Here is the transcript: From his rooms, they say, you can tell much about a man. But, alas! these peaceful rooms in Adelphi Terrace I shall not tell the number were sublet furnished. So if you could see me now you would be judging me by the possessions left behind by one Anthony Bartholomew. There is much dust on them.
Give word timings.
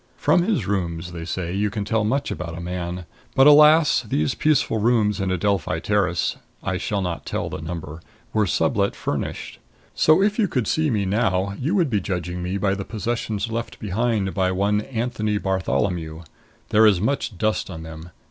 From 0.17 0.41
his 0.41 0.65
rooms, 0.65 1.11
they 1.11 1.25
say, 1.25 1.53
you 1.53 1.69
can 1.69 1.85
tell 1.85 2.03
much 2.03 2.31
about 2.31 2.57
a 2.57 2.59
man. 2.59 3.05
But, 3.35 3.45
alas! 3.45 4.01
these 4.01 4.33
peaceful 4.33 4.79
rooms 4.79 5.19
in 5.21 5.29
Adelphi 5.29 5.79
Terrace 5.79 6.37
I 6.63 6.77
shall 6.77 7.03
not 7.03 7.23
tell 7.23 7.51
the 7.51 7.61
number 7.61 8.01
were 8.33 8.47
sublet 8.47 8.95
furnished. 8.95 9.59
So 9.93 10.19
if 10.23 10.39
you 10.39 10.47
could 10.47 10.65
see 10.65 10.89
me 10.89 11.05
now 11.05 11.53
you 11.59 11.75
would 11.75 11.91
be 11.91 12.01
judging 12.01 12.41
me 12.41 12.57
by 12.57 12.73
the 12.73 12.83
possessions 12.83 13.51
left 13.51 13.77
behind 13.77 14.33
by 14.33 14.51
one 14.51 14.81
Anthony 14.81 15.37
Bartholomew. 15.37 16.23
There 16.69 16.87
is 16.87 16.99
much 16.99 17.37
dust 17.37 17.69
on 17.69 17.83
them. 17.83 18.09